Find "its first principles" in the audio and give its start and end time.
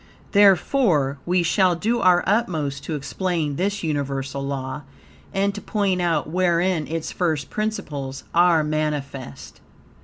6.87-8.23